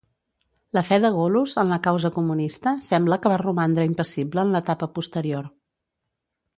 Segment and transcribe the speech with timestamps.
[0.77, 4.93] La fe de Golos en la causa comunista sembla que va romandre impassible en l'etapa
[4.99, 5.57] posterior.